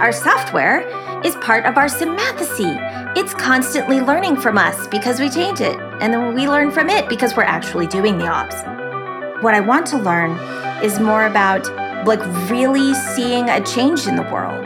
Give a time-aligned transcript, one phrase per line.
[0.00, 0.88] Our software
[1.26, 2.74] is part of our symmathesy.
[3.18, 7.06] It's constantly learning from us because we change it, and then we learn from it
[7.06, 8.54] because we're actually doing the ops.
[9.42, 10.38] What I want to learn
[10.82, 11.66] is more about
[12.06, 14.64] like really seeing a change in the world.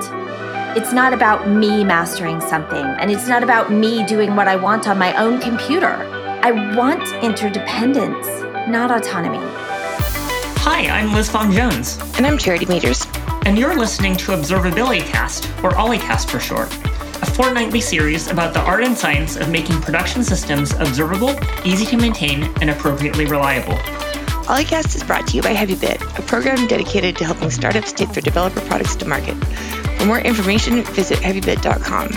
[0.78, 4.86] It's not about me mastering something, and it's not about me doing what I want
[4.86, 5.96] on my own computer.
[6.44, 8.28] I want interdependence,
[8.68, 9.44] not autonomy.
[10.62, 11.98] Hi, I'm Liz Fong Jones.
[12.18, 13.04] And I'm Charity Majors.
[13.46, 16.72] And you're listening to Observability Cast, or O11ycast for short,
[17.22, 21.98] a fortnightly series about the art and science of making production systems observable, easy to
[21.98, 23.74] maintain, and appropriately reliable.
[24.46, 28.22] O11ycast is brought to you by HeavyBit, a program dedicated to helping startups take their
[28.22, 29.34] developer products to market.
[29.98, 32.08] For more information, visit heavybit.com.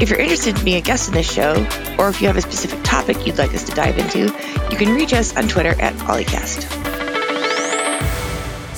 [0.00, 1.54] If you're interested in being a guest in this show,
[2.00, 4.24] or if you have a specific topic you'd like us to dive into,
[4.72, 6.97] you can reach us on Twitter at O11ycast.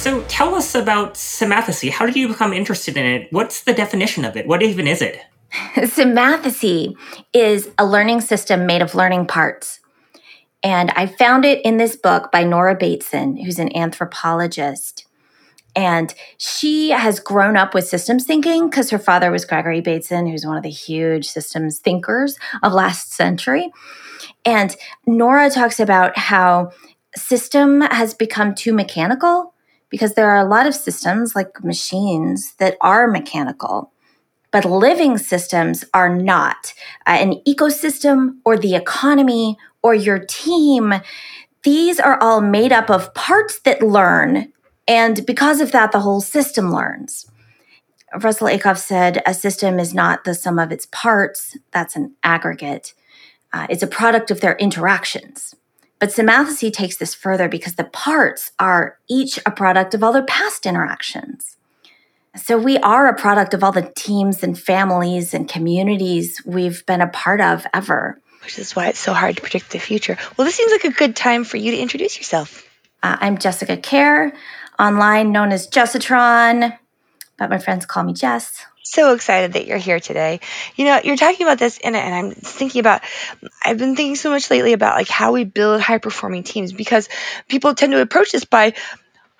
[0.00, 1.90] So tell us about symmathesy.
[1.90, 3.28] How did you become interested in it?
[3.32, 4.46] What's the definition of it?
[4.46, 5.20] What even is it?
[5.52, 6.94] symmathesy
[7.34, 9.78] is a learning system made of learning parts.
[10.62, 15.06] And I found it in this book by Nora Bateson, who's an anthropologist.
[15.76, 20.46] And she has grown up with systems thinking because her father was Gregory Bateson, who's
[20.46, 23.70] one of the huge systems thinkers of last century.
[24.46, 24.74] And
[25.06, 26.70] Nora talks about how
[27.14, 29.52] system has become too mechanical
[29.90, 33.92] because there are a lot of systems like machines that are mechanical,
[34.50, 36.72] but living systems are not.
[37.06, 40.94] Uh, an ecosystem or the economy or your team,
[41.64, 44.52] these are all made up of parts that learn.
[44.88, 47.26] And because of that, the whole system learns.
[48.20, 52.94] Russell Ackoff said a system is not the sum of its parts, that's an aggregate.
[53.52, 55.54] Uh, it's a product of their interactions.
[56.00, 60.24] But symmathesy takes this further because the parts are each a product of all their
[60.24, 61.58] past interactions.
[62.36, 67.02] So we are a product of all the teams and families and communities we've been
[67.02, 68.18] a part of ever.
[68.42, 70.16] Which is why it's so hard to predict the future.
[70.36, 72.66] Well, this seems like a good time for you to introduce yourself.
[73.02, 74.32] Uh, I'm Jessica Kerr,
[74.78, 76.78] online known as Jessitron,
[77.36, 80.40] but my friends call me Jess so excited that you're here today.
[80.76, 83.02] You know, you're talking about this, and, and I'm thinking about,
[83.64, 87.08] I've been thinking so much lately about like how we build high performing teams because
[87.48, 88.74] people tend to approach this by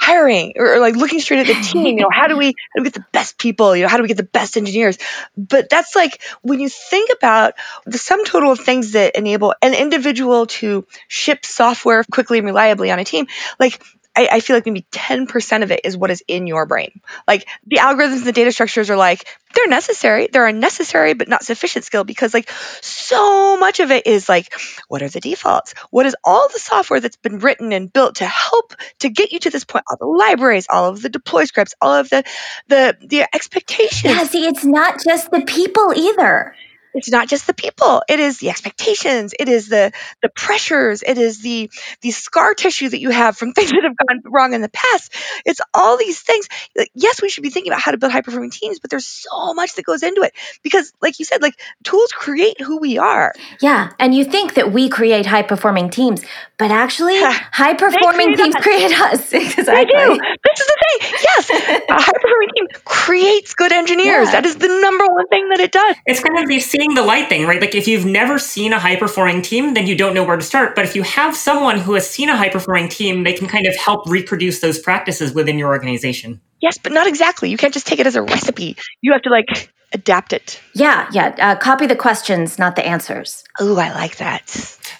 [0.00, 1.98] hiring or, or, like looking straight at the team.
[1.98, 3.76] You know how do we how do we get the best people?
[3.76, 4.98] You know how do we get the best engineers?
[5.36, 9.74] But that's like when you think about the sum total of things that enable an
[9.74, 13.26] individual to ship software quickly and reliably on a team
[13.58, 13.82] like
[14.16, 17.00] I, I, feel like maybe 10% of it is what is in your brain.
[17.28, 20.28] Like the algorithms and the data structures are like, they're necessary.
[20.32, 22.50] They're a necessary but not sufficient skill because like
[22.80, 24.52] so much of it is like,
[24.88, 25.74] what are the defaults?
[25.90, 29.38] What is all the software that's been written and built to help to get you
[29.40, 29.84] to this point?
[29.90, 32.24] All the libraries, all of the deploy scripts, all of the
[32.68, 34.12] the the expectations.
[34.12, 36.54] Yeah, see, it's not just the people either
[36.94, 38.02] it's not just the people.
[38.08, 39.34] It is the expectations.
[39.38, 39.92] It is the
[40.22, 41.02] the pressures.
[41.02, 41.70] It is the
[42.00, 45.14] the scar tissue that you have from things that have gone wrong in the past.
[45.44, 46.48] It's all these things.
[46.94, 49.54] Yes we should be thinking about how to build high performing teams but there's so
[49.54, 53.32] much that goes into it because like you said like tools create who we are.
[53.60, 56.24] Yeah and you think that we create high performing teams
[56.60, 58.62] but actually high performing teams us.
[58.62, 60.20] create us exactly they do.
[60.44, 64.32] this is the thing yes a high performing team creates good engineers yeah.
[64.32, 67.02] that is the number one thing that it does it's kind of the seeing the
[67.02, 67.60] light thing, right?
[67.60, 70.42] Like if you've never seen a high performing team, then you don't know where to
[70.42, 70.74] start.
[70.74, 73.66] But if you have someone who has seen a high performing team, they can kind
[73.66, 76.40] of help reproduce those practices within your organization.
[76.60, 77.50] Yes, but not exactly.
[77.50, 78.76] You can't just take it as a recipe.
[79.00, 80.60] You have to like adapt it.
[80.74, 81.34] Yeah, yeah.
[81.38, 83.44] Uh, copy the questions, not the answers.
[83.58, 84.48] Oh, I like that.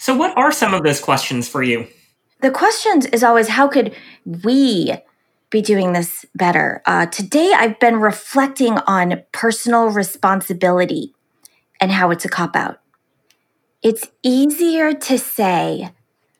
[0.01, 1.87] So, what are some of those questions for you?
[2.41, 3.95] The questions is always how could
[4.25, 4.95] we
[5.51, 6.81] be doing this better?
[6.87, 11.13] Uh, today, I've been reflecting on personal responsibility
[11.83, 12.81] and how it's a cop out.
[13.83, 15.91] It's easier to say,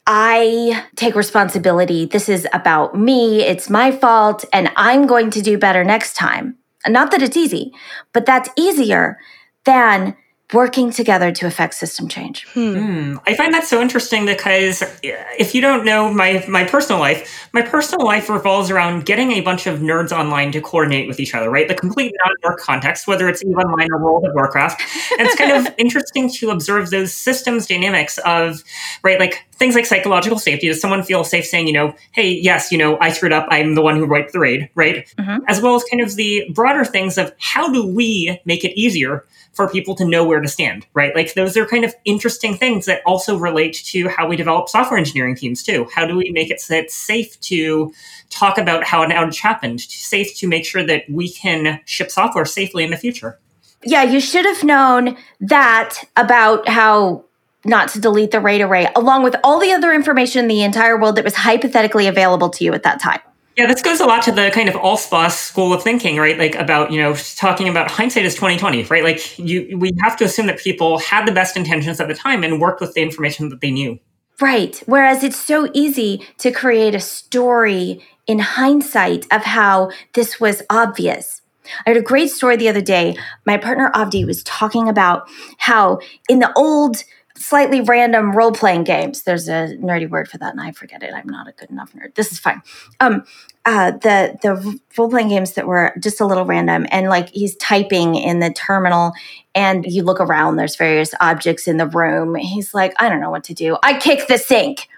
[0.07, 2.07] I take responsibility.
[2.07, 3.43] This is about me.
[3.43, 6.57] It's my fault, and I'm going to do better next time.
[6.89, 7.75] Not that it's easy,
[8.15, 9.19] but that's easier
[9.67, 10.17] than
[10.53, 12.47] working together to affect system change.
[12.49, 12.75] Hmm.
[12.75, 13.17] hmm.
[13.27, 17.63] I find that so interesting because if you don't know my my personal life, my
[17.63, 21.51] personal life revolves around getting a bunch of nerds online to coordinate with each other,
[21.51, 21.69] right?
[21.69, 24.81] The complete non-work context, whether it's EVE Online or World of Warcraft.
[25.19, 28.63] And it's kind of interesting to observe those systems dynamics of,
[29.03, 30.69] right, like things like psychological safety.
[30.69, 33.47] Does someone feel safe saying, you know, hey, yes, you know, I screwed up.
[33.51, 35.07] I'm the one who wiped the raid, right?
[35.19, 35.45] Mm-hmm.
[35.47, 39.27] As well as kind of the broader things of how do we make it easier
[39.53, 41.15] for people to know where to stand, right?
[41.15, 44.99] Like those are kind of interesting things that also relate to how we develop software
[44.99, 45.87] engineering teams too.
[45.95, 47.93] How do we make it so it's safe to
[48.31, 52.47] talk about how an outage happened, safe to make sure that we can ship software
[52.47, 53.39] safely in the future?
[53.85, 57.27] Yeah, you should have known that about how
[57.65, 60.99] not to delete the RAID array, along with all the other information in the entire
[60.99, 63.21] world that was hypothetically available to you at that time.
[63.57, 66.39] Yeah, this goes a lot to the kind of Allspaw school of thinking, right?
[66.39, 69.05] Like about, you know, talking about hindsight is 2020, right?
[69.05, 72.43] Like you we have to assume that people had the best intentions at the time
[72.43, 73.99] and worked with the information that they knew.
[74.41, 74.83] Right.
[74.87, 81.43] Whereas it's so easy to create a story in hindsight of how this was obvious.
[81.87, 83.17] I heard a great story the other day.
[83.45, 85.29] My partner Avdi was talking about
[85.59, 85.99] how
[86.29, 87.05] in the old
[87.41, 89.23] slightly random role playing games.
[89.23, 91.13] There's a nerdy word for that, and I forget it.
[91.13, 92.15] I'm not a good enough nerd.
[92.15, 92.63] This is fine.
[93.01, 93.25] Um,
[93.65, 97.57] uh, the the role playing games that were just a little random, and like he's
[97.57, 99.13] typing in the terminal,
[99.55, 100.57] and you look around.
[100.57, 102.35] There's various objects in the room.
[102.37, 103.77] He's like, I don't know what to do.
[103.83, 104.89] I kick the sink.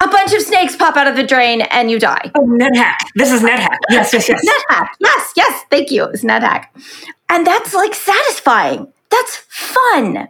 [0.00, 2.30] A bunch of snakes pop out of the drain, and you die.
[2.34, 2.96] Oh, NetHack.
[3.14, 3.78] This is NetHack.
[3.88, 4.44] Yes, yes, yes.
[4.44, 4.88] NetHack.
[5.00, 5.64] Yes, yes.
[5.70, 6.04] Thank you.
[6.04, 6.66] It's NetHack,
[7.30, 8.92] and that's like satisfying.
[9.10, 10.28] That's fun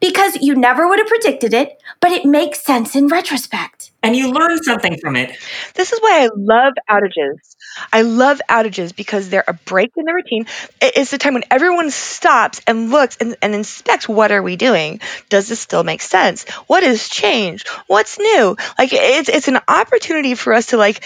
[0.00, 3.90] because you never would have predicted it, but it makes sense in retrospect.
[4.02, 5.36] And you learn something from it.
[5.74, 7.54] This is why I love outages.
[7.92, 10.46] I love outages because they're a break in the routine.
[10.80, 15.00] It's the time when everyone stops and looks and, and inspects what are we doing?
[15.28, 16.48] Does this still make sense?
[16.66, 17.68] What has changed?
[17.86, 18.56] What's new?
[18.78, 21.02] Like it's it's an opportunity for us to like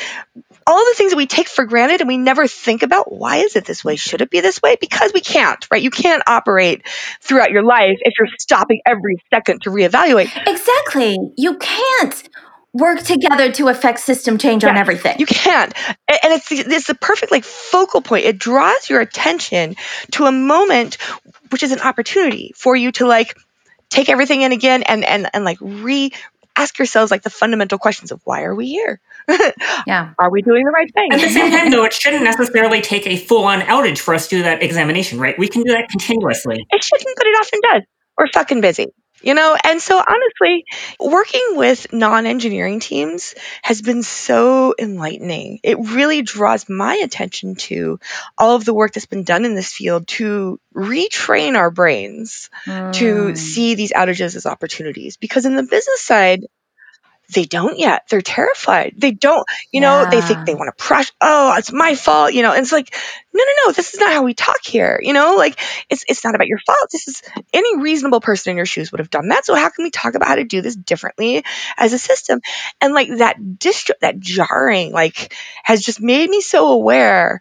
[0.68, 3.56] all the things that we take for granted and we never think about why is
[3.56, 3.96] it this way?
[3.96, 4.76] Should it be this way?
[4.78, 5.82] Because we can't, right?
[5.82, 6.86] You can't operate
[7.22, 10.30] throughout your life if you're stopping every second to reevaluate.
[10.46, 11.18] Exactly.
[11.38, 12.28] You can't
[12.74, 15.18] work together to affect system change on everything.
[15.18, 15.72] You can't.
[15.86, 18.26] And it's the, it's the perfect like focal point.
[18.26, 19.74] It draws your attention
[20.12, 20.98] to a moment
[21.48, 23.34] which is an opportunity for you to like
[23.88, 26.12] take everything in again and and and like re
[26.58, 29.00] ask yourselves like the fundamental questions of why are we here?
[29.86, 30.12] yeah.
[30.18, 31.12] Are we doing the right thing?
[31.12, 34.28] At the same time, though, it shouldn't necessarily take a full on outage for us
[34.28, 35.38] to do that examination, right?
[35.38, 36.66] We can do that continuously.
[36.70, 37.82] It shouldn't, but it often does.
[38.18, 38.88] We're fucking busy
[39.22, 40.64] you know and so honestly
[41.00, 47.98] working with non-engineering teams has been so enlightening it really draws my attention to
[48.36, 52.92] all of the work that's been done in this field to retrain our brains mm.
[52.92, 56.46] to see these outages as opportunities because in the business side
[57.34, 58.04] they don't yet.
[58.08, 58.94] They're terrified.
[58.96, 60.10] They don't, you know, yeah.
[60.10, 61.12] they think they want to crush.
[61.20, 62.52] Oh, it's my fault, you know.
[62.52, 62.94] And it's like,
[63.34, 63.72] no, no, no.
[63.72, 64.98] This is not how we talk here.
[65.02, 65.60] You know, like
[65.90, 66.88] it's it's not about your fault.
[66.90, 67.22] This is
[67.52, 69.44] any reasonable person in your shoes would have done that.
[69.44, 71.44] So how can we talk about how to do this differently
[71.76, 72.40] as a system?
[72.80, 75.34] And like that distro, that jarring, like
[75.64, 77.40] has just made me so aware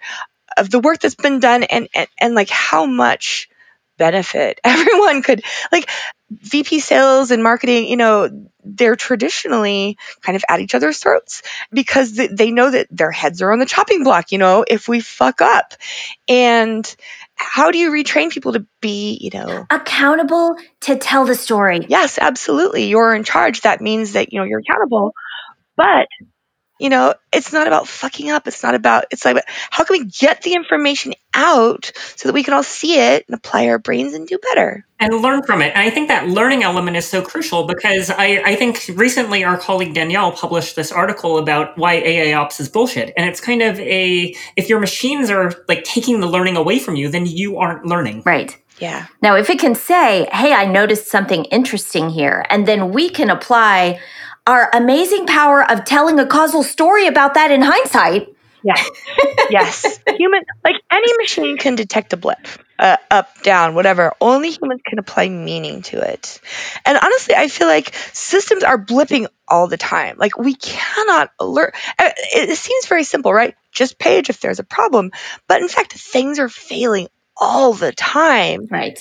[0.57, 3.50] of the work that's been done and and, and like how much
[3.98, 5.90] benefit everyone could like
[6.30, 8.30] VP sales and marketing, you know,
[8.64, 11.42] they're traditionally kind of at each other's throats
[11.72, 15.00] because they know that their heads are on the chopping block, you know, if we
[15.00, 15.74] fuck up.
[16.28, 16.96] And
[17.36, 21.86] how do you retrain people to be, you know, accountable to tell the story?
[21.88, 22.88] Yes, absolutely.
[22.88, 23.62] You're in charge.
[23.62, 25.14] That means that, you know, you're accountable.
[25.78, 26.08] But
[26.79, 28.47] you know, it's not about fucking up.
[28.47, 32.44] It's not about, it's like, how can we get the information out so that we
[32.44, 34.85] can all see it and apply our brains and do better?
[35.00, 35.74] And learn from it.
[35.75, 39.57] And I think that learning element is so crucial because I, I think recently our
[39.57, 43.13] colleague Danielle published this article about why AI ops is bullshit.
[43.18, 46.95] And it's kind of a, if your machines are like taking the learning away from
[46.95, 48.24] you, then you aren't learning.
[48.25, 48.57] Right.
[48.79, 49.07] Yeah.
[49.22, 53.29] Now, if it can say, hey, I noticed something interesting here, and then we can
[53.29, 54.00] apply
[54.48, 58.30] our amazing power of telling a causal story about that in hindsight.
[58.63, 58.89] Yes.
[59.50, 60.00] yes.
[60.18, 62.39] Human, like any machine can detect a blip,
[62.80, 64.13] uh, up, down, whatever.
[64.20, 66.42] Only humans can apply meaning to it.
[66.86, 70.18] And honestly, I feel like systems are blipping all the time.
[70.18, 71.75] Like we cannot alert.
[72.00, 73.56] Uh, it, it seems very simple, right?
[73.72, 75.12] Just page if there's a problem.
[75.48, 78.68] But in fact, things are failing all the time.
[78.70, 79.00] Right.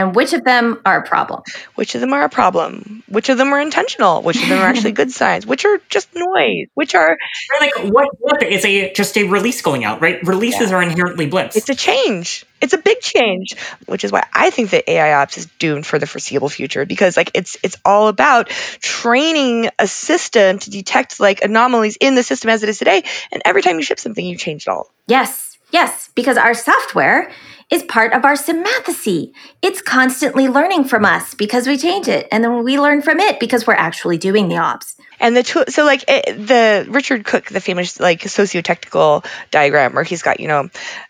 [0.00, 1.42] And which of them are a problem?
[1.74, 3.02] Which of them are a problem?
[3.06, 4.22] Which of them are intentional?
[4.22, 5.44] Which of them are actually good signs?
[5.44, 6.68] Which are just noise?
[6.72, 7.18] Which are
[7.60, 10.26] like what blip is a just a release going out, right?
[10.26, 10.76] Releases yeah.
[10.78, 11.54] are inherently blips.
[11.54, 12.46] It's a change.
[12.62, 15.98] It's a big change, which is why I think that AI ops is doomed for
[15.98, 21.44] the foreseeable future because like it's it's all about training a system to detect like
[21.44, 23.04] anomalies in the system as it is today.
[23.30, 24.90] And every time you ship something, you change it all.
[25.06, 25.49] Yes.
[25.70, 27.30] Yes, because our software
[27.70, 29.32] is part of our symmathesy.
[29.62, 32.26] It's constantly learning from us because we change it.
[32.32, 34.96] And then we learn from it because we're actually doing the ops.
[35.20, 40.02] And the tool, so like it, the Richard Cook, the famous like socio-technical diagram where
[40.02, 40.68] he's got, you know,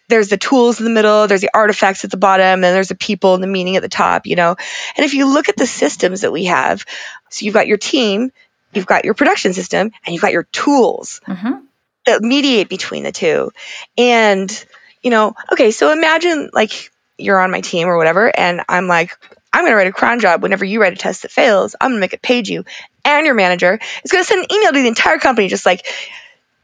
[0.09, 2.97] there's the tools in the middle, there's the artifacts at the bottom, and there's the
[2.97, 4.57] people and the meaning at the top, you know.
[4.97, 6.85] And if you look at the systems that we have,
[7.31, 8.33] so you've got your team,
[8.75, 11.67] you've got your production system, and you've got your tools Mm-hmm.
[12.07, 13.51] That mediate between the two.
[13.97, 14.65] And,
[15.03, 19.17] you know, okay, so imagine like you're on my team or whatever, and I'm like,
[19.53, 21.75] I'm going to write a cron job whenever you write a test that fails.
[21.81, 22.65] I'm going to make it page you.
[23.05, 25.87] And your manager is going to send an email to the entire company just like,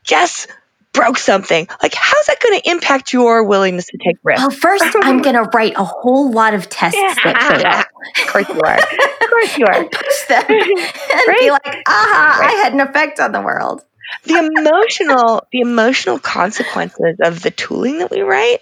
[0.04, 0.46] Jess
[0.92, 1.66] broke something.
[1.82, 4.40] Like, how's that going to impact your willingness to take risks?
[4.40, 7.86] Well, first, I'm going to write a whole lot of tests that
[8.20, 8.78] of course you are.
[8.78, 9.74] Of course you fail are.
[9.80, 12.50] and push them and be like, aha, Right.
[12.50, 13.82] I had an effect on the world.
[14.24, 18.58] The emotional the emotional consequences of the tooling that we write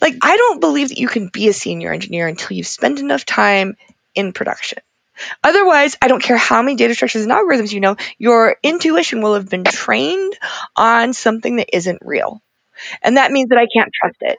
[0.00, 3.24] like i don't believe that you can be a senior engineer until you've spent enough
[3.24, 3.76] time
[4.14, 4.78] in production.
[5.42, 9.34] Otherwise i don't care how many data structures and algorithms you know your intuition will
[9.34, 10.36] have been trained
[10.76, 12.40] on something that isn't real.
[13.02, 14.38] And that means that i can't trust it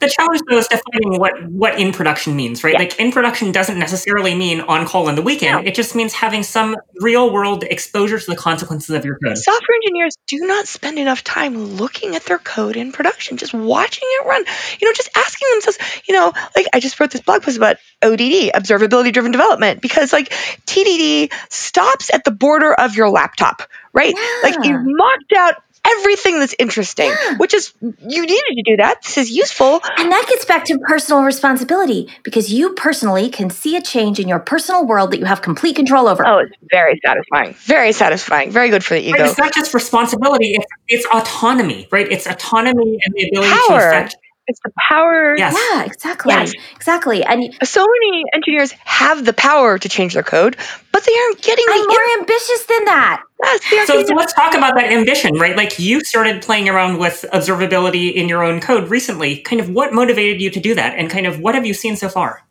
[0.00, 2.72] The challenge though is defining what what in production means, right?
[2.74, 2.78] Yeah.
[2.78, 5.64] Like in production doesn't necessarily mean on call on the weekend.
[5.64, 5.68] No.
[5.68, 9.36] It just means having some real world exposure to the consequences of your code.
[9.38, 14.04] software engineers do not spend enough time looking at their code in production, just watching
[14.04, 14.44] it run.
[14.80, 17.76] You know, just asking themselves, you know, like I just wrote this blog post about
[18.02, 20.28] ODD, observability driven development, because like
[20.66, 23.62] TDD stops at the border of your laptop,
[23.92, 24.14] right?
[24.42, 24.70] Like Yeah.
[24.70, 25.54] you mocked out
[25.96, 27.36] everything that's interesting, Yeah.
[27.36, 29.02] which is you needed to do that.
[29.02, 29.80] This is useful.
[29.98, 34.28] And that gets back to personal responsibility because you personally can see a change in
[34.28, 36.26] your personal world that you have complete control over.
[36.26, 37.54] Oh, it's very satisfying.
[37.64, 38.50] Very satisfying.
[38.50, 39.20] Very good for the Right?
[39.20, 39.24] ego.
[39.30, 42.10] It's not just responsibility, it's, it's autonomy, right?
[42.10, 43.88] It's autonomy and the ability to Power.
[43.88, 44.16] affect.
[44.48, 45.36] It's the power.
[45.36, 45.54] Yes.
[45.54, 46.32] Yeah, exactly.
[46.32, 46.52] Yes.
[46.74, 47.22] Exactly.
[47.22, 50.56] And So many engineers have the power to change their code,
[50.90, 53.22] but they aren't getting I'm the more ambitious than that.
[53.42, 55.54] Yes, So, so let's talk about that ambition, right?
[55.54, 59.38] Like you started playing around with observability in your own code recently.
[59.38, 60.98] Kind of what motivated you to do that?
[60.98, 62.42] And kind of what have you seen so far?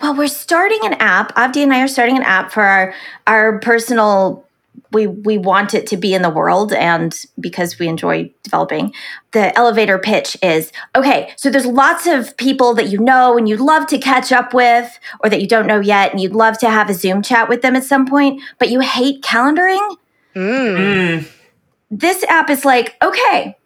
[0.00, 1.34] Well, we're starting an app.
[1.34, 2.94] Avdi and I are starting an app for our
[3.26, 4.46] our personal.
[4.94, 8.94] We we want it to be in the world, and because we enjoy developing,
[9.32, 11.32] the elevator pitch is okay.
[11.36, 14.98] So there's lots of people that you know and you'd love to catch up with,
[15.20, 17.60] or that you don't know yet, and you'd love to have a Zoom chat with
[17.60, 19.96] them at some point, but you hate calendaring.
[20.34, 20.76] Mm.
[20.76, 21.28] Mm.
[21.90, 23.56] This app is like okay.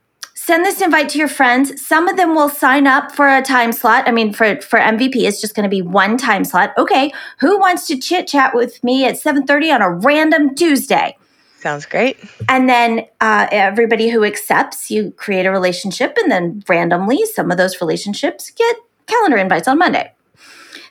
[0.48, 1.78] Send this invite to your friends.
[1.86, 4.08] Some of them will sign up for a time slot.
[4.08, 6.72] I mean, for for MVP, it's just going to be one time slot.
[6.78, 11.18] Okay, who wants to chit chat with me at 7:30 on a random Tuesday?
[11.60, 12.16] Sounds great.
[12.48, 17.58] And then uh, everybody who accepts, you create a relationship, and then randomly, some of
[17.58, 18.76] those relationships get
[19.06, 20.14] calendar invites on Monday.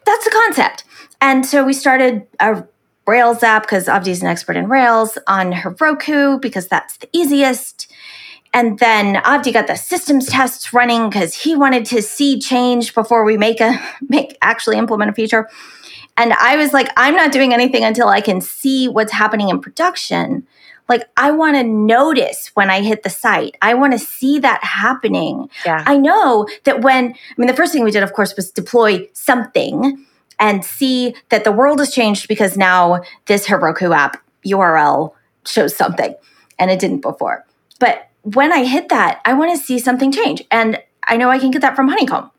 [0.06, 0.84] That's the concept.
[1.20, 2.64] And so we started a
[3.08, 7.92] Rails app because Avdi's an expert in Rails on Heroku because that's the easiest.
[8.54, 13.24] And then Avdi got the systems tests running because he wanted to see change before
[13.24, 15.50] we make a make actually implement a feature.
[16.16, 19.60] And I was like, I'm not doing anything until I can see what's happening in
[19.60, 20.48] production.
[20.90, 23.56] Like, I want to notice when I hit the site.
[23.62, 25.50] I want to see that happening.
[25.66, 25.84] Yeah.
[25.86, 29.08] I know that when, I mean, the first thing we did, of course, was deploy
[29.14, 30.06] something
[30.40, 35.14] and see that the world has changed because now this Heroku app URL
[35.46, 36.16] shows something
[36.58, 37.46] and it didn't before.
[37.80, 40.44] But when I hit that, I want to see something change.
[40.52, 42.32] And I know I can get that from Honeycomb.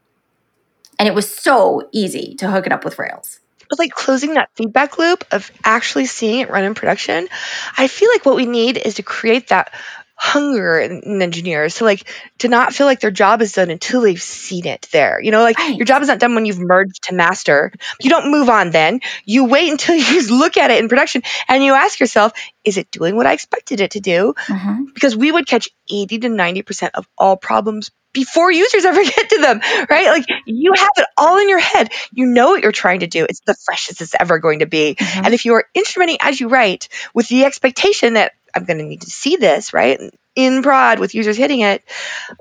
[0.99, 3.41] And it was so easy to hook it up with Rails.
[3.71, 7.29] But like closing that feedback loop of actually seeing it run in production,
[7.77, 9.73] I feel like what we need is to create that
[10.19, 12.09] hunger in, in engineers to like
[12.39, 15.21] to not feel like their job is done until they've seen it there.
[15.23, 15.77] You know, like Right.
[15.77, 17.73] your job is not done when you've merged to master.
[18.01, 19.01] You don't move on then.
[19.25, 22.33] You wait until you look at it in production and you ask yourself,
[22.65, 24.35] is it doing what I expected it to do?
[24.49, 24.93] Mhm.
[24.93, 29.39] because we would catch 80 to 90% of all problems before users ever get to
[29.41, 30.09] them, right?
[30.09, 31.93] Like you have it all in your head.
[32.13, 33.25] You know what you're trying to do.
[33.29, 34.97] It's the freshest it's ever going to be.
[34.97, 35.27] Mhm.
[35.27, 38.85] And if you are instrumenting as you write with the expectation that I'm going to
[38.85, 40.01] need to see this, right?
[40.35, 41.83] In prod with users hitting it,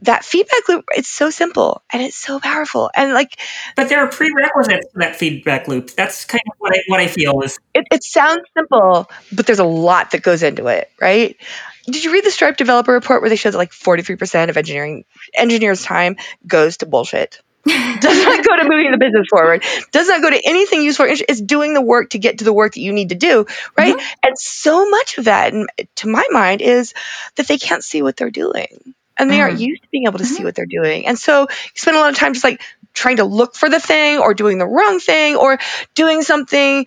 [0.02, 2.92] that feedback loop, it's so simple and it's so powerful.
[2.96, 3.40] And like
[3.76, 5.92] But there are prerequisites to that feedback loop.
[5.92, 9.60] That's kind of what I, what I feel is it, it sounds simple, but there's
[9.60, 11.38] a lot that goes into it, right?
[11.86, 15.06] Did you read the Stripe developer report where they showed that like 43% of engineering
[15.34, 17.42] engineers' time goes to bullshit?
[18.00, 19.64] Does not go to moving the business forward.
[19.92, 21.06] Does not go to anything useful.
[21.10, 23.46] It's doing the work to get to the work that you need to do,
[23.78, 23.96] right?
[24.24, 25.54] And so much of that,
[25.98, 26.94] to my mind, is
[27.36, 28.94] that they can't see what they're doing.
[29.20, 29.62] and they aren't Mhm.
[29.70, 30.46] used to being able to see Mhm.
[30.46, 31.08] what they're doing.
[31.08, 32.62] And so you spend a lot of time just like
[32.94, 35.58] trying to look for the thing or doing the wrong thing or
[35.96, 36.86] doing something,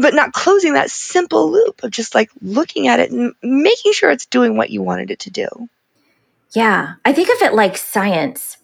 [0.00, 4.10] but not closing that simple loop of just like looking at it and making sure
[4.10, 5.46] it's doing what you wanted it to do.
[6.50, 8.56] Yeah, I think of it like science,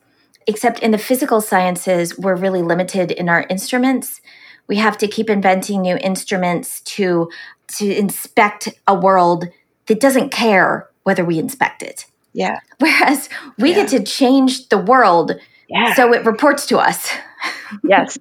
[0.47, 4.21] except in the physical sciences, we're really limited in our instruments.
[4.67, 7.31] We have to keep inventing new instruments to
[7.79, 9.47] to inspect a world
[9.87, 12.07] that doesn't care whether we inspect it.
[12.33, 12.59] Yeah.
[12.79, 13.77] Whereas we Yeah.
[13.77, 15.33] get to change the world
[15.69, 15.95] Yeah.
[15.95, 17.09] so it reports to us.
[17.85, 18.19] yes.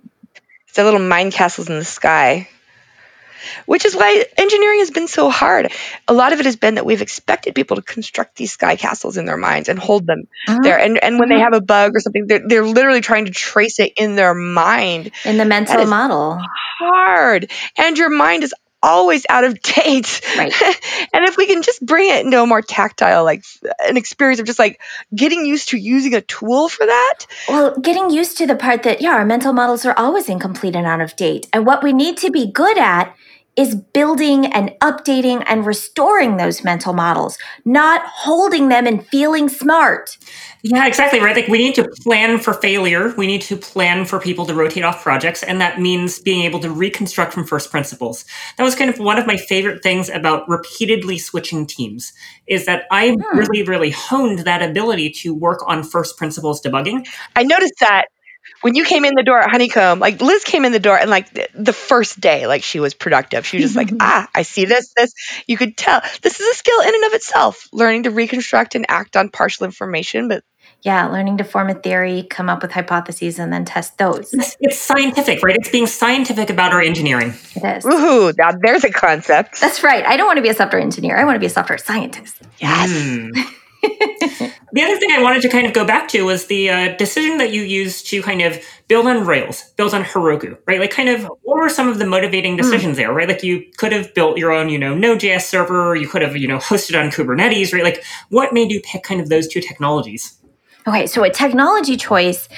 [0.67, 2.47] It's the little mind castles in the sky.
[3.65, 5.71] Which is why engineering has been so hard.
[6.07, 9.17] A lot of it has been that we've expected people to construct these sky castles
[9.17, 10.27] in their minds and hold them
[10.63, 10.77] there.
[10.77, 11.43] And and when they Mhm.
[11.43, 15.11] have a bug or something, they're, they're literally trying to trace it in their mind.
[15.25, 16.39] In the mental model.
[16.79, 17.51] Hard.
[17.77, 20.21] And your mind is always out of date.
[20.37, 20.53] Right.
[21.13, 23.43] and if we can just bring it into a more tactile, like
[23.79, 24.79] an experience of just like
[25.15, 27.19] getting used to using a tool for that.
[27.47, 30.85] Well, getting used to the part that, yeah, our mental models are always incomplete and
[30.85, 31.47] out of date.
[31.53, 33.15] And what we need to be good at
[33.55, 40.17] is building and updating and restoring those mental models, not holding them and feeling smart.
[40.63, 41.35] Yeah, exactly right.
[41.35, 43.13] Like we need to plan for failure.
[43.17, 46.59] We need to plan for people to rotate off projects, and that means being able
[46.61, 48.25] to reconstruct from first principles.
[48.57, 52.13] That was kind of one of my favorite things about repeatedly switching teams
[52.47, 53.37] is that I Hmm.
[53.37, 57.07] really, really honed that ability to work on first principles debugging.
[57.35, 58.05] I noticed that
[58.63, 61.09] when you came in the door at Honeycomb, like Liz came in the door and
[61.09, 63.45] like th- the first day, like she was productive.
[63.45, 65.13] She was just like, ah, I see this, this.
[65.47, 68.85] You could tell this is a skill in and of itself, learning to reconstruct and
[68.87, 70.29] act on partial information.
[70.29, 70.43] But
[70.81, 74.33] Yeah, learning to form a theory, come up with hypotheses, and then test those.
[74.33, 75.57] It's, it's scientific, right?
[75.57, 77.33] It's being scientific about our engineering.
[77.55, 77.83] It is.
[77.83, 79.59] woohoo, now there's a concept.
[79.59, 80.05] That's right.
[80.05, 81.17] I don't want to be a software engineer.
[81.17, 82.41] I want to be a software scientist.
[82.59, 82.89] Yes.
[82.91, 83.29] Hmm.
[83.83, 87.37] the other thing I wanted to kind of go back to was the uh, decision
[87.37, 90.79] that you used to kind of build on Rails, build on Heroku, right?
[90.79, 93.27] Like, kind of, what were some of the motivating decisions there, right?
[93.27, 96.47] Like, you could have built your own, you know, Node.js server, you could have, you
[96.47, 97.83] know, hosted on Kubernetes, right?
[97.83, 100.37] Like, what made you pick kind of those two technologies?
[100.85, 102.49] Okay, so a technology choice,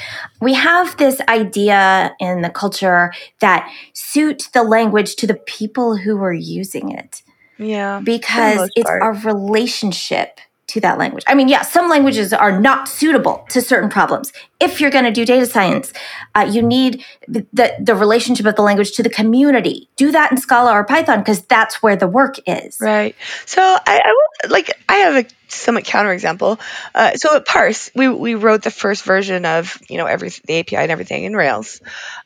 [0.42, 6.18] we have this idea in the culture that suit the language to the people who
[6.24, 7.22] are using it
[7.60, 8.02] Yeah.
[8.04, 9.04] because it's part.
[9.04, 10.40] our relationship
[10.76, 11.24] to that language.
[11.26, 14.34] I mean, yeah, some languages are not suitable to certain problems.
[14.60, 15.94] If you're going to do data science,
[16.36, 17.46] uh, you need the,
[17.80, 19.88] the, relationship of the language to the community.
[19.96, 22.78] Do that in Scala or Python because that's where the work is.
[22.82, 23.16] Right.
[23.46, 26.60] So I, I like I have a somewhat counterexample.
[26.94, 30.60] Uh, so at Parse, we we wrote the first version of you know every the
[30.60, 31.82] API and everything in Rails,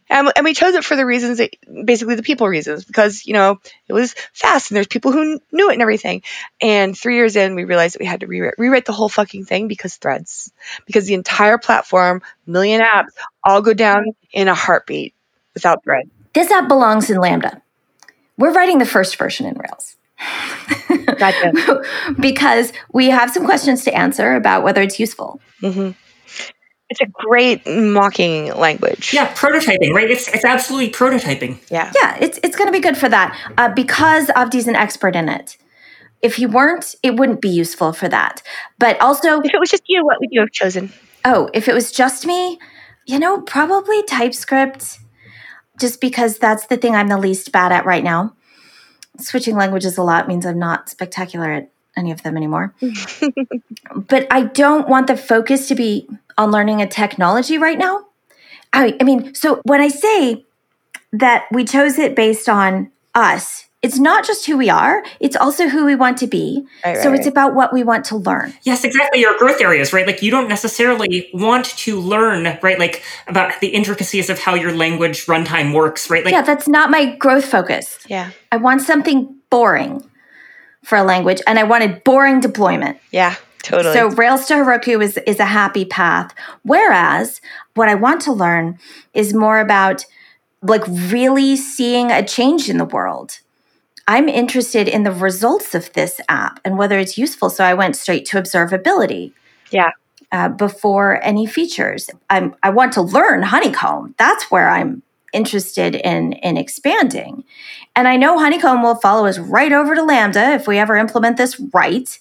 [0.10, 3.34] and and we chose it for the reasons that basically the people reasons because you
[3.34, 6.24] know it was fast and there's people who kn- knew it and everything.
[6.60, 9.46] And three years in, we realized that we had to rewrite rewrite the whole fucking
[9.46, 10.52] thing because threads,
[10.86, 13.12] because the entire platform, million apps,
[13.44, 15.14] all go down in a heartbeat
[15.54, 16.10] without threads.
[16.34, 17.62] This app belongs in Lambda.
[18.38, 19.96] We're writing the first version in Rails.
[21.18, 21.84] Gotcha.
[22.20, 25.42] because we have some questions to answer about whether it's useful.
[25.60, 25.92] hmm
[26.90, 29.14] It's a great mocking language.
[29.14, 30.10] Yeah, prototyping, right?
[30.10, 31.60] It's, it's absolutely prototyping.
[31.70, 31.92] Yeah.
[31.96, 35.30] Yeah, it's it's going to be good for that uh, because Avdi's an expert in
[35.30, 35.58] it.
[36.22, 38.42] If he weren't, it wouldn't be useful for that.
[38.78, 40.92] But also, If it was just you, what would you have chosen?
[41.26, 42.58] oh, if it was just me,
[43.06, 45.00] you know, probably TypeScript,
[45.80, 48.36] just because that's the thing I'm the least bad at right now.
[49.18, 52.74] Switching languages a lot means I'm not spectacular at any of them anymore.
[53.96, 56.08] but I don't want the focus to be
[56.38, 58.06] on learning a technology right now.
[58.74, 60.46] I, I mean, so when I say
[61.14, 65.70] that we chose it based on us, it's not just who we are, it's also
[65.70, 66.66] who we want to be.
[66.86, 67.32] Right, so right, it's right.
[67.32, 68.54] about what we want to learn.
[68.64, 69.22] Yes, exactly.
[69.22, 70.06] Your growth areas, right?
[70.06, 72.78] Like you don't necessarily want to learn, right?
[72.78, 76.26] Like about the intricacies of how your language runtime works, right?
[76.26, 78.00] Like yeah, that's not my growth focus.
[78.08, 78.32] Yeah.
[78.52, 80.04] I want something boring
[80.84, 82.98] for a language, and I wanted boring deployment.
[83.12, 83.36] Yeah.
[83.62, 83.94] Totally.
[83.94, 86.34] So Rails to Heroku is is a happy path.
[86.64, 87.42] Whereas
[87.76, 88.80] what I want to learn
[89.14, 90.06] is more about
[90.62, 93.40] like really seeing a change in the world.
[94.08, 97.50] I'm interested in the results of this app and whether it's useful.
[97.50, 99.34] So I went straight to observability.
[99.72, 99.92] Yeah.
[100.32, 104.16] Uh, before any features, I'm I want to learn Honeycomb.
[104.18, 105.02] That's where I'm
[105.34, 107.44] interested in in expanding.
[107.96, 111.38] And I know Honeycomb will follow us right over to Lambda if we ever implement
[111.38, 112.18] this right.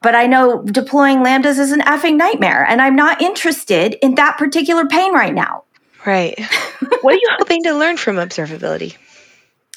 [0.00, 4.38] But I know deploying Lambdas is an effing nightmare, and I'm not interested in that
[4.38, 5.64] particular pain right now.
[6.06, 6.38] right.
[7.00, 8.96] what are you hoping to learn from observability?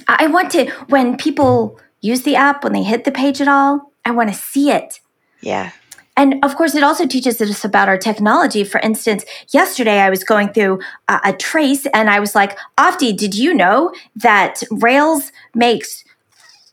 [0.08, 3.94] I want to, when people use the app, when they hit the page at all,
[4.06, 5.00] I want to see it.
[5.42, 5.72] Yeah.
[6.18, 8.64] And of course, it also teaches us about our technology.
[8.64, 13.16] For instance, yesterday I was going through a, a trace and I was like, Avdi,
[13.16, 16.04] did you know that Rails makes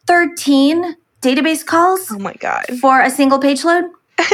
[0.06, 2.64] 13 database calls Oh my God.
[2.80, 3.84] for a single page load?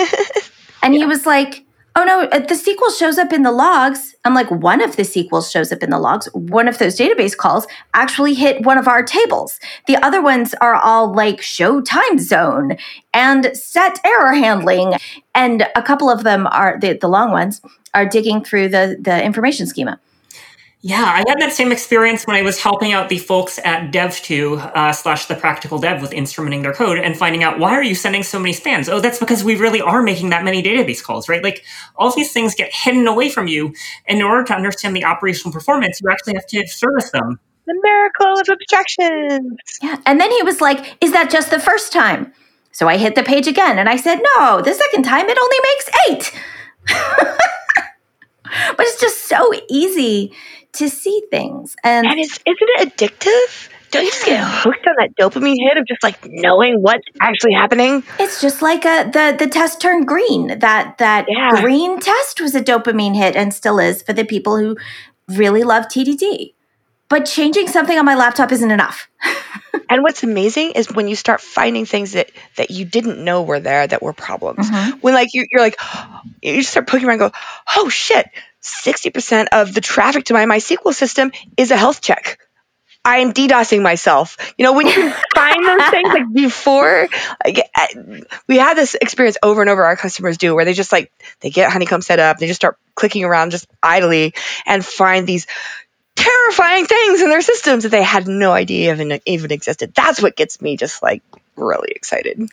[0.83, 1.64] And he was like,
[1.97, 4.17] Oh no, uh, the SQL shows up in the logs.
[4.25, 6.27] I'm like, one of the SQLs shows up in the logs.
[6.35, 9.61] One of those database calls actually hit one of our tables.
[9.87, 12.79] The other ones are all like show time zone
[13.13, 14.95] and set error handling.
[15.37, 17.61] And a couple of them are the, the long ones
[17.95, 20.01] are digging through the, the information schema.
[20.87, 24.57] Yeah, I had that same experience when I was helping out the folks at dev.to
[24.57, 27.95] uh, slash the Practical Dev with instrumenting their code and finding out why are you
[27.95, 28.91] sending so many spans?
[28.91, 31.43] Oh, that's because we really are making that many database calls, right?
[31.43, 31.65] Like
[31.97, 33.73] all these things get hidden away from you.
[34.07, 37.41] And in order to understand the operational performance, you actually have to service them.
[37.65, 39.59] The miracle of abstractions.
[39.81, 39.97] Yeah.
[40.05, 42.31] And then he was like, Is that just the first time?
[42.73, 45.57] So I hit the page again and I said, No, the second time it only
[45.63, 46.43] makes eight.
[48.77, 50.35] but it's just so easy
[50.75, 51.77] to see things.
[51.83, 53.69] And And is, isn't it addictive?
[53.91, 57.53] Don't you just get hooked on that dopamine hit of just like knowing what's actually
[57.53, 58.03] happening?
[58.19, 60.59] it's just like a, the the test turned green.
[60.59, 61.61] That that Yeah.
[61.61, 64.77] green test was a dopamine hit and still is for the people who
[65.29, 66.55] really love TDD.
[67.09, 69.09] But changing something on my laptop isn't enough.
[69.91, 73.61] And what's amazing is when you start finding things that that you didn't know were
[73.61, 74.71] there that were problems.
[74.71, 74.99] Mm-hmm.
[75.01, 75.77] When like you, you're like,
[76.43, 77.39] you just start poking around, and go,
[77.77, 78.27] oh shit,
[78.65, 82.39] sixty percent of the traffic to my MySQL system is a health check.
[83.07, 84.39] I am DDoSing myself.
[84.57, 87.09] You know, when you find those things like before,
[87.45, 87.87] like, uh,
[88.49, 89.85] we had this experience over and over.
[89.85, 92.79] Our customers do where they just like they get Honeycomb set up, they just start
[92.95, 94.33] clicking around just idly
[94.65, 95.47] and find these
[96.17, 99.93] terrifying things in their systems that they had no idea even even existed.
[99.95, 101.23] That's what gets me just like
[101.57, 102.49] really excited.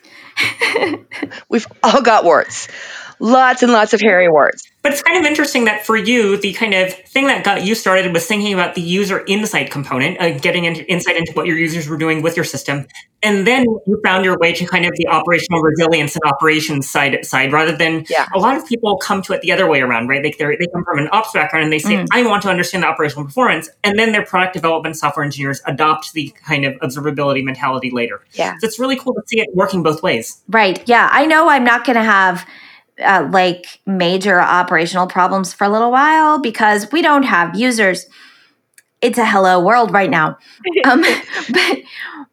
[1.49, 2.67] We've all got warts.
[3.21, 4.67] Lots and lots of hairy warts.
[4.81, 7.75] But it's kind of interesting that for you, the kind of thing that got you
[7.75, 11.55] started was thinking about the user insight component, uh, getting into insight into what your
[11.55, 12.87] users were doing with your system,
[13.21, 17.23] and then you found your way to kind of the operational resilience and operations side
[17.23, 18.25] side, rather than Yeah.
[18.33, 20.23] a lot of people come to it the other way around, right?
[20.23, 22.07] Like they they come from an ops background and they say, Mm.
[22.11, 26.13] "I want to understand the operational performance," and then their product development software engineers adopt
[26.13, 28.21] the kind of observability mentality later.
[28.33, 28.53] Yeah.
[28.57, 30.41] So it's really cool to see it working both ways.
[30.49, 30.81] Right.
[30.87, 31.07] Yeah.
[31.11, 32.47] I know I'm not going to have
[33.01, 38.05] uh, like major operational problems for a little while because we don't have users.
[39.01, 40.37] It's a hello world right now.
[40.85, 41.03] Um,
[41.51, 41.77] but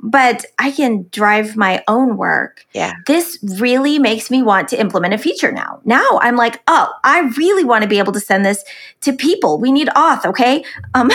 [0.01, 2.65] but I can drive my own work.
[2.73, 2.93] Yeah.
[3.07, 5.81] This really makes me want to implement a feature now.
[5.85, 8.65] Now I'm like, oh, I really want to be able to send this
[9.03, 9.59] to people.
[9.59, 10.65] We need auth, okay?
[10.95, 11.11] Um,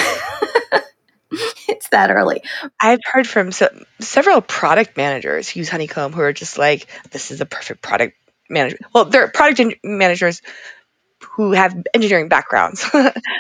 [1.67, 2.43] it's that early.
[2.79, 7.31] I've heard from so, several product managers who use Honeycomb who are just like, this
[7.31, 8.17] is a perfect product
[8.53, 8.85] management.
[8.93, 10.41] Well, they're product en- managers
[11.31, 12.89] who have engineering backgrounds.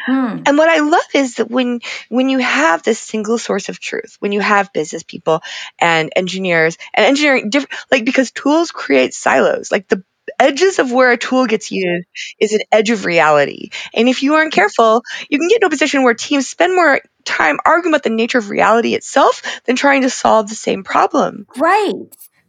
[0.05, 0.43] Hmm.
[0.45, 4.17] And what I love is that when when you have this single source of truth,
[4.19, 5.41] when you have business people
[5.79, 9.71] and engineers and engineering different like because tools create silos.
[9.71, 10.03] Like the
[10.39, 12.07] edges of where a tool gets used
[12.39, 13.69] is an edge of reality.
[13.93, 16.99] And if you aren't careful, you can get in a position where teams spend more
[17.23, 21.47] time arguing about the nature of reality itself than trying to solve the same problem.
[21.55, 21.93] Right.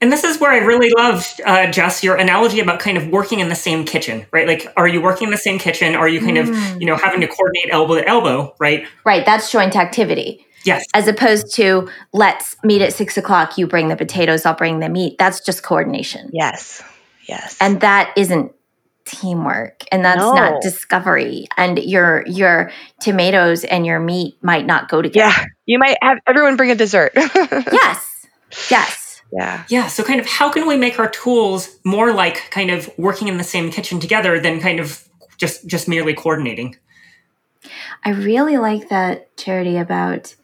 [0.00, 3.40] And this is where I really love, uh, Jess, your analogy about kind of working
[3.40, 4.46] in the same kitchen, right?
[4.46, 5.94] Like, are you working in the same kitchen?
[5.94, 6.80] Are you kind of, Mm.
[6.80, 8.86] you know, having to coordinate elbow to elbow, right?
[9.04, 9.24] Right.
[9.24, 10.44] That's joint activity.
[10.66, 10.82] Yes.
[10.94, 13.58] as opposed to let's meet at six o'clock.
[13.58, 15.16] You bring the potatoes, I'll bring the meat.
[15.18, 16.30] That's just coordination.
[16.32, 16.82] Yes.
[17.28, 17.58] Yes.
[17.60, 18.50] And that isn't
[19.04, 20.32] teamwork and that's No.
[20.32, 21.46] not discovery.
[21.58, 22.70] And your your
[23.02, 25.34] tomatoes and your meat might not go together.
[25.36, 27.12] yeah, you might have everyone bring a dessert.
[27.72, 28.26] Yes.
[28.70, 29.03] Yes.
[29.34, 29.64] Yeah.
[29.68, 29.88] Yeah.
[29.88, 33.36] So, kind of, how can we make our tools more like kind of working in
[33.36, 36.76] the same kitchen together than kind of just just merely coordinating?
[38.04, 40.36] I really like that charity about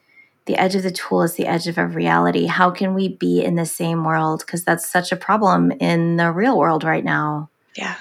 [0.46, 2.46] the edge of the tool is the edge of a reality.
[2.46, 4.42] How can we be in the same world?
[4.44, 7.48] Because that's such a problem in the real world right now.
[7.76, 7.96] Yeah.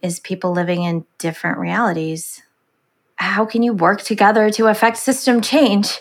[0.00, 2.42] is people living in different realities.
[3.16, 6.00] How can you work together to affect system change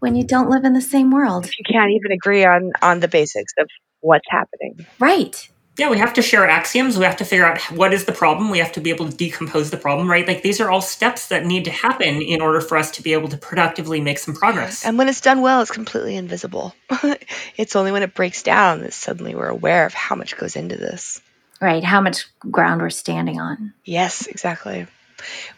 [0.00, 1.46] when you don't live in the same world?
[1.46, 3.68] You can't even agree on on the basics of
[4.00, 4.84] what's happening.
[4.98, 5.48] Right.
[5.78, 6.98] Yeah, we have to share axioms.
[6.98, 8.50] We have to figure out what is the problem.
[8.50, 10.26] We have to be able to decompose the problem, right?
[10.26, 13.14] Like, these are all steps that need to happen in order for us to be
[13.14, 14.84] able to productively make some progress.
[14.84, 16.74] And when it's done well, it's completely invisible.
[17.56, 20.76] it's only when it breaks down that suddenly we're aware of how much goes into
[20.76, 21.22] this.
[21.62, 21.84] Right.
[21.84, 23.72] How much ground we're standing on.
[23.84, 24.86] Yes, exactly.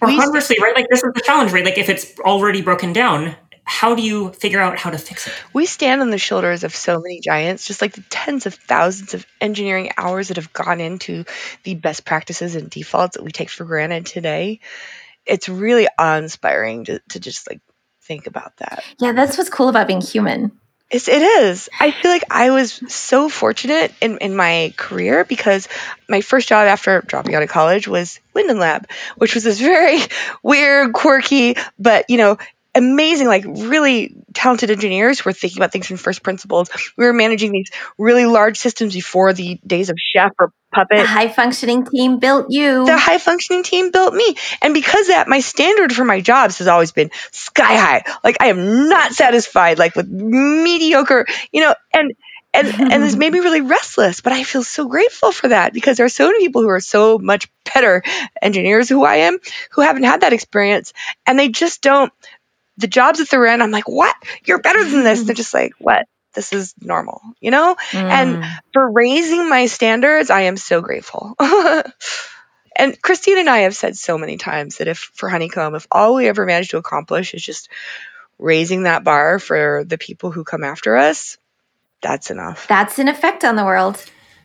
[0.01, 0.77] Or We- conversely, right?
[0.77, 1.65] Like this is the challenge, right?
[1.65, 5.33] Like if it's already broken down, how do you figure out how to fix it?
[5.53, 9.15] We stand on the shoulders of so many giants, just like the tens of thousands
[9.15, 11.25] of engineering hours that have gone into
[11.63, 14.61] the best practices and defaults that we take for granted today.
[15.25, 17.61] It's really awe inspiring to, to just like
[18.03, 18.85] think about that.
[18.99, 20.59] Yeah, that's what's cool about being human.
[20.91, 21.71] It's, it is.
[21.81, 25.67] I feel like I was so fortunate in, in my career because
[26.07, 30.01] my first job after dropping out of college was Linden Lab, which was this very
[30.43, 32.37] weird, quirky, but you know,
[32.75, 36.71] amazing, like really talented engineers who were thinking about things from first principles.
[36.97, 40.99] We were managing these really large systems before the days of Chef or Puppet.
[40.99, 42.87] The high functioning team built you.
[42.87, 44.37] The high functioning team built me.
[44.63, 48.05] And because that, my standard for my jobs has always been sky high.
[48.25, 52.13] Like I am not satisfied, like with mediocre, you know, and
[52.55, 55.97] and and this made me really restless but i feel so grateful for that because
[55.97, 58.03] there are so many people who are so much better
[58.41, 59.39] engineers who i am
[59.71, 60.93] who haven't had that experience
[61.27, 62.13] and they just don't
[62.77, 64.15] the jobs that they're in, I'm like, what?
[64.45, 65.23] You're better than this.
[65.25, 66.07] They're just like, what?
[66.35, 67.77] This is normal, you know?
[67.91, 68.03] Mm.
[68.03, 71.35] And for raising my standards, I am so grateful.
[72.77, 76.15] and Christine and I have said so many times that if for Honeycomb, if all
[76.15, 77.69] we ever manage to accomplish is just
[78.39, 81.37] raising that bar for the people who come after us,
[82.01, 82.67] that's enough.
[82.67, 84.03] That's an effect on the world.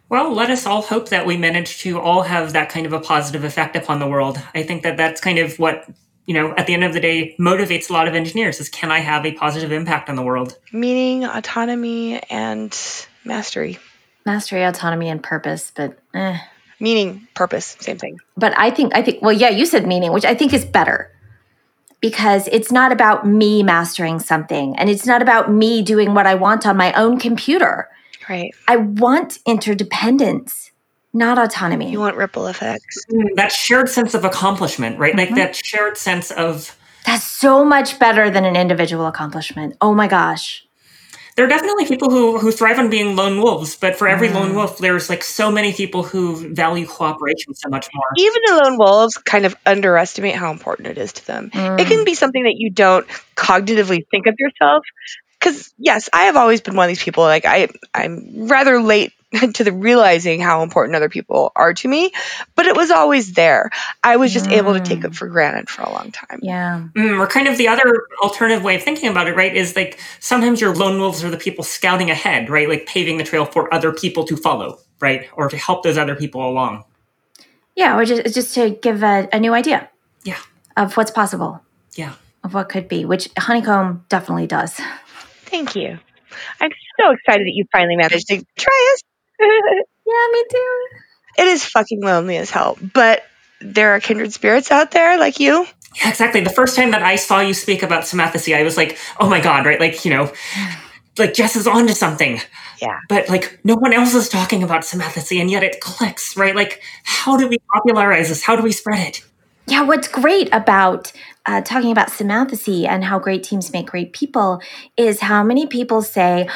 [0.09, 2.99] Well, let us all hope that we manage to all have that kind of a
[2.99, 4.41] positive effect upon the world.
[4.53, 5.85] I think that that's kind of what
[6.27, 8.91] you know, at the end of the day, motivates a lot of engineers is can
[8.91, 10.57] I have a positive impact on the world?
[10.73, 12.77] Meaning, autonomy, and
[13.23, 13.79] mastery.
[14.25, 16.37] Mastery, autonomy, and purpose, but eh.
[16.79, 18.19] Meaning, purpose, same thing.
[18.35, 21.11] But I think, I think, well, yeah, you said meaning, which I think is better
[22.01, 26.35] because it's not about me mastering something and it's not about me doing what I
[26.35, 27.89] want on my own computer.
[28.29, 28.53] Right.
[28.67, 30.66] I want interdependence
[31.17, 31.91] not autonomy.
[31.91, 33.05] You want ripple effects.
[33.11, 35.15] Mm, that shared sense of accomplishment, right?
[35.15, 35.35] Mm-hmm.
[35.35, 36.77] Like that shared sense of.
[37.05, 39.75] That's so much better than an individual accomplishment.
[39.81, 40.63] Oh my gosh.
[41.35, 44.33] There are definitely people who, who thrive on being lone wolves, but for every mm.
[44.33, 48.05] lone wolf, there's like so many people who value cooperation so much more.
[48.17, 51.51] Even the lone wolves kind of underestimate how important it is to them.
[51.51, 51.79] Mm.
[51.79, 54.83] It can be something that you don't cognitively think of yourself,
[55.39, 57.23] because yes, I have always been one of these people.
[57.23, 59.13] Like I, I'm rather late
[59.53, 62.11] to the realizing how important other people are to me,
[62.55, 63.69] but it was always there.
[64.03, 64.53] I was just mm.
[64.53, 65.15] able to take it mm.
[65.15, 66.39] for granted for a long time.
[66.41, 66.87] Yeah.
[66.95, 69.99] Mm, or kind of the other alternative way of thinking about it, right, is like
[70.19, 72.69] sometimes your lone wolves are the people scouting ahead, right?
[72.69, 75.27] Like paving the trail for other people to follow, right?
[75.33, 76.83] Or to help those other people along.
[77.75, 79.89] Yeah, or just, just to give a, a new idea.
[80.23, 80.39] Yeah.
[80.75, 81.61] Of what's possible.
[81.95, 82.13] Yeah.
[82.43, 84.79] Of what could be, which Honeycomb definitely does.
[85.45, 85.99] Thank you.
[86.59, 89.03] I'm so excited that you finally managed to try us
[89.39, 90.85] yeah, me too.
[91.37, 93.23] It is fucking lonely as hell, but
[93.61, 95.65] there are kindred spirits out there like you.
[95.95, 96.41] Yeah, exactly.
[96.41, 99.39] The first time that I saw you speak about Symmathesy, I was like, oh my
[99.39, 99.79] God, right?
[99.79, 100.31] Like, you know,
[101.17, 102.39] like Jess is onto something.
[102.81, 102.99] Yeah.
[103.09, 106.55] But like no one else is talking about Symmathesy and yet it clicks, right?
[106.55, 108.43] Like, how do we popularize this?
[108.43, 109.23] How do we spread it?
[109.67, 111.11] Yeah, what's great about
[111.45, 114.61] uh, talking about Symmathesy and how great teams make great people
[114.95, 116.47] is how many people say,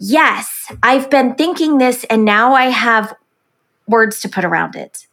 [0.00, 3.14] Yes, I've been thinking this and now I have
[3.86, 5.06] words to put around it.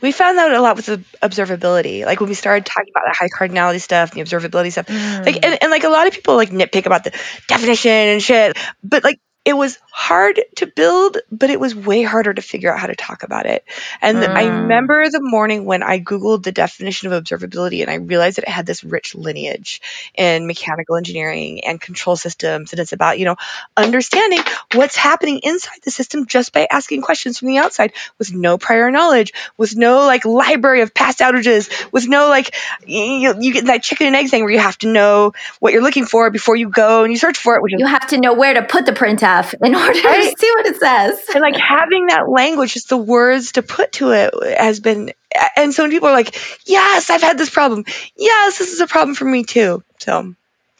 [0.00, 2.04] We found that a lot with the observability.
[2.04, 4.86] Like when we started talking about the high cardinality stuff, the observability stuff.
[4.86, 5.24] Mm.
[5.24, 7.12] Like and, and like a lot of people like nitpick about the
[7.48, 8.56] definition and shit.
[8.82, 12.78] But like it was hard to build, but it was way harder to figure out
[12.78, 13.64] how to talk about it.
[14.00, 14.28] And mm.
[14.28, 18.44] I remember the morning when I Googled the definition of observability and I realized that
[18.44, 19.82] it had this rich lineage
[20.14, 22.72] in mechanical engineering and control systems.
[22.72, 23.34] And it's about, you know,
[23.76, 24.40] understanding
[24.74, 28.92] what's happening inside the system just by asking questions from the outside with no prior
[28.92, 32.54] knowledge, with no like library of past outages, with no like,
[32.86, 35.82] you, you get that chicken and egg thing where you have to know what you're
[35.82, 37.62] looking for before you go and you search for it.
[37.62, 40.32] Which you have to know where to put the print out stuff in order right?
[40.32, 41.24] to see what it says.
[41.34, 45.12] And like having that language, just the words to put to it has been,
[45.56, 47.84] and so many people are like, yes, I've had this problem.
[48.16, 49.82] Yes, this is a problem for me too.
[49.98, 50.34] So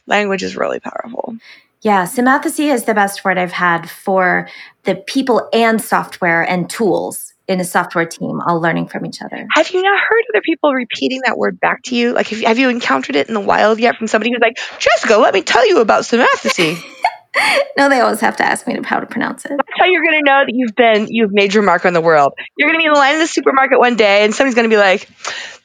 [0.07, 1.37] language is really powerful.
[1.83, 4.49] Yeah, Symmathesy is the best word I've had for
[4.85, 9.49] the people and software and tools in a software team all learning from each other.
[9.51, 12.13] Have you not heard other people repeating that word back to you?
[12.13, 14.59] Like, have you, have you encountered it in the wild yet from somebody who's like,
[14.79, 16.81] Jessica, let me tell you about Symmathesy?
[17.77, 19.51] no, they always have to ask me how to pronounce it.
[19.51, 22.01] That's how you're going to know that you've been you've made your mark on the
[22.01, 22.33] world.
[22.57, 24.69] You're going to be in the line in the supermarket one day, and somebody's going
[24.69, 25.09] to be like,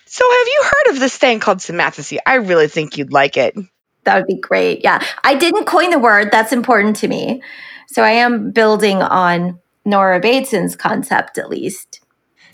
[0.06, 2.20] "So, have you heard of this thing called Symmathesy?
[2.26, 3.56] I really think you'd like it."
[4.04, 4.84] That would be great.
[4.84, 6.32] Yeah, I didn't coin the word.
[6.32, 7.42] That's important to me.
[7.88, 12.02] So I am building on Nora Bateson's concept, at least.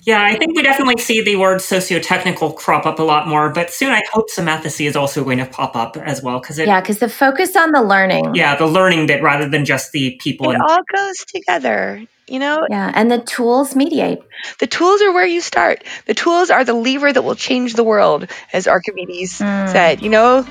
[0.06, 3.72] Yeah, I think we definitely see the word socio-technical crop up a lot more, but
[3.72, 7.00] soon I hope symmathesy is also going to pop up as well because yeah, because
[7.00, 8.36] the focus on the learning.
[8.36, 10.52] Yeah, the learning bit rather than just the people.
[10.52, 12.68] It all goes together, you know.
[12.70, 14.20] Yeah, and the tools mediate.
[14.60, 15.86] The tools are where you start.
[16.06, 19.70] The tools are the lever that will change the world, as Archimedes mm.
[19.72, 20.02] said.
[20.02, 20.46] You know,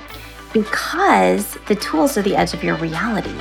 [0.54, 3.36] because the tools are the edge of your reality.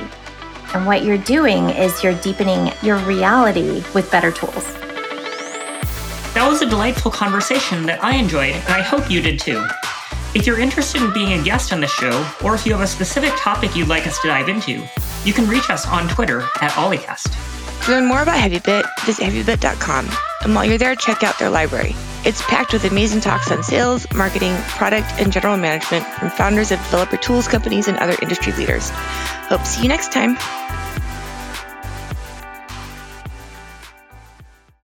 [0.74, 4.81] And what you're doing is you're deepening your reality with better tools.
[6.34, 9.62] That was a delightful conversation that I enjoyed, and I hope you did too.
[10.34, 12.86] If you're interested in being a guest on the show, or if you have a
[12.86, 14.82] specific topic you'd like us to dive into,
[15.24, 17.84] you can reach us on Twitter at O11ycast.
[17.84, 20.08] To learn more about HeavyBit, visit HeavyBit.com,
[20.42, 21.94] and while you're there, check out their library.
[22.24, 26.78] It's packed with amazing talks on sales, marketing, product, and general management from founders of
[26.84, 28.88] developer tools companies and other industry leaders.
[29.50, 30.38] Hope to see you next time.